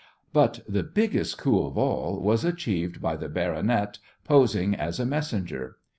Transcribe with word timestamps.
But 0.33 0.61
the 0.67 0.81
biggest 0.81 1.37
coup 1.37 1.59
of 1.63 1.77
all 1.77 2.19
was 2.19 2.43
achieved 2.43 3.03
by 3.03 3.15
the 3.15 3.29
"baronet" 3.29 3.99
posing 4.23 4.73
as 4.73 4.99
a 4.99 5.05
messenger. 5.05 5.77